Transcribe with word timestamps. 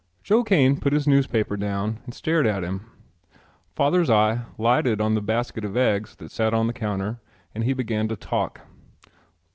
Joe 0.23 0.43
Kane 0.43 0.79
put 0.79 0.93
his 0.93 1.07
newspaper 1.07 1.55
down 1.55 1.99
and 2.05 2.13
stared 2.15 2.47
at 2.47 2.63
him. 2.63 2.89
Father's 3.75 4.09
eye 4.09 4.45
lighted 4.57 4.99
on 4.99 5.13
the 5.13 5.21
basket 5.21 5.63
of 5.63 5.77
eggs 5.77 6.15
that 6.15 6.31
sat 6.31 6.55
on 6.55 6.65
the 6.65 6.73
counter 6.73 7.19
and 7.53 7.65
he 7.65 7.73
began 7.73 8.07
to 8.07 8.15
talk. 8.15 8.61